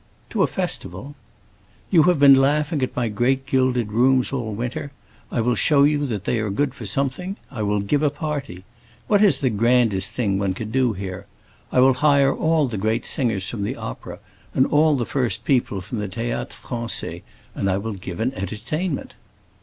[0.31, 1.13] "To a festival?"
[1.91, 4.91] "You have been laughing at my great gilded rooms all winter;
[5.31, 7.35] I will show you that they are good for something.
[7.51, 8.63] I will give a party.
[9.05, 11.27] What is the grandest thing one can do here?
[11.71, 14.19] I will hire all the great singers from the opera,
[14.55, 17.21] and all the first people from the Théâtre Français,
[17.53, 19.13] and I will give an entertainment."